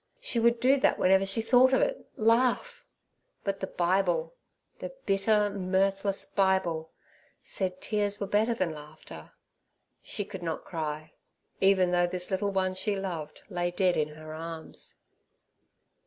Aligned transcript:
She 0.19 0.39
would 0.39 0.59
do 0.59 0.79
that 0.79 0.97
whenever 0.97 1.27
she 1.27 1.41
thought 1.43 1.73
of 1.73 1.81
it—laugh; 1.83 2.87
but 3.43 3.59
the 3.59 3.67
Bible, 3.67 4.33
the 4.79 4.95
bitter, 5.05 5.51
mirthless 5.51 6.25
Bible, 6.25 6.89
said 7.43 7.79
tears 7.81 8.19
were 8.19 8.25
better 8.25 8.55
than 8.55 8.73
laughter. 8.73 9.33
She 10.01 10.25
could 10.25 10.41
not 10.41 10.65
cry, 10.65 11.13
even 11.59 11.91
though 11.91 12.07
this 12.07 12.31
little 12.31 12.49
one 12.49 12.73
she 12.73 12.95
loved 12.95 13.43
lay 13.47 13.69
dead 13.69 13.95
in 13.95 14.09
her 14.15 14.33
arms. 14.33 14.95